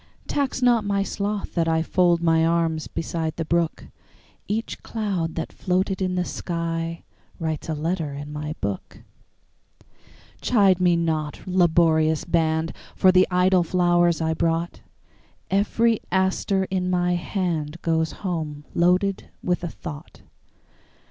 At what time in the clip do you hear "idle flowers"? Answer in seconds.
13.29-14.21